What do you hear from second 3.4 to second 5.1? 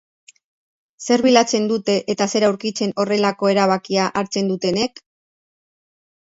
erabakia hartzen dutenek?